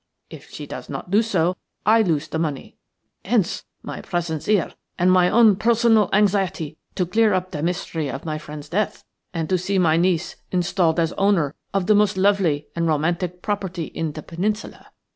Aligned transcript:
If 0.31 0.49
she 0.49 0.65
does 0.65 0.89
not 0.89 1.11
do 1.11 1.21
so 1.21 1.57
I 1.85 2.01
lose 2.01 2.27
the 2.27 2.39
money. 2.39 2.75
Hence 3.23 3.65
my 3.83 4.01
presence 4.01 4.45
here 4.45 4.73
and 4.97 5.11
my 5.11 5.29
own 5.29 5.57
personal 5.57 6.09
anxiety 6.11 6.79
to 6.95 7.05
clear 7.05 7.35
up 7.35 7.51
the 7.51 7.61
mystery 7.61 8.09
of 8.09 8.25
my 8.25 8.39
friend's 8.39 8.69
death, 8.69 9.03
and 9.31 9.47
to 9.47 9.59
see 9.59 9.77
my 9.77 9.97
niece 9.97 10.37
installed 10.51 10.99
as 10.99 11.13
owner 11.19 11.53
of 11.71 11.85
the 11.85 11.93
most 11.93 12.17
lovely 12.17 12.65
and 12.75 12.87
romantic 12.87 13.43
property 13.43 13.83
in 13.85 14.13
the 14.13 14.23
Peninsula. 14.23 14.87